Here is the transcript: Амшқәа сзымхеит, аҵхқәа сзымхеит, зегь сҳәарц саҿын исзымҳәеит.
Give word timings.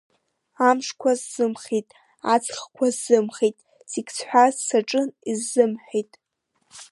Амшқәа 0.69 1.11
сзымхеит, 1.19 1.87
аҵхқәа 2.33 2.87
сзымхеит, 2.95 3.57
зегь 3.91 4.11
сҳәарц 4.17 4.57
саҿын 4.67 5.09
исзымҳәеит. 5.31 6.11